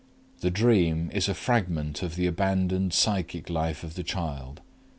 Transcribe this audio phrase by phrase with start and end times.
[0.41, 4.61] _The dream is a fragment of the abandoned psychic life of the child.